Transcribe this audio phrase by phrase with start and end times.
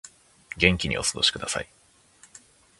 [0.57, 1.69] 元気にお過ごしください